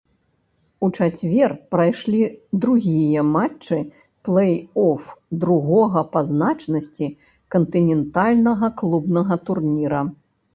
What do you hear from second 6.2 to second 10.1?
значнасці кантынентальнага клубнага турніра.